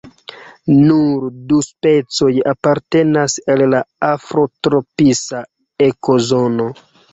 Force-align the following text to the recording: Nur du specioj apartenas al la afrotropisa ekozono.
Nur 0.77 1.25
du 1.51 1.59
specioj 1.65 2.31
apartenas 2.53 3.37
al 3.55 3.63
la 3.75 3.83
afrotropisa 4.09 5.45
ekozono. 5.93 6.71